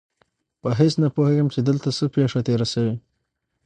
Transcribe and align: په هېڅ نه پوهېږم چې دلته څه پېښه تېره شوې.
په 0.61 0.69
هېڅ 0.79 0.93
نه 1.03 1.07
پوهېږم 1.15 1.47
چې 1.53 1.59
دلته 1.69 1.89
څه 1.97 2.05
پېښه 2.15 2.39
تېره 2.47 2.67
شوې. 2.73 2.95